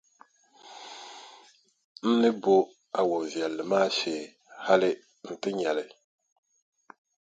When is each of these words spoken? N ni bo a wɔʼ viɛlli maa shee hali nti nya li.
N 2.07 2.09
ni 2.21 2.29
bo 2.41 2.55
a 2.97 2.99
wɔʼ 3.09 3.23
viɛlli 3.31 3.63
maa 3.71 3.87
shee 3.97 4.21
hali 4.65 4.89
nti 5.31 5.49
nya 5.59 5.71
li. 5.77 5.85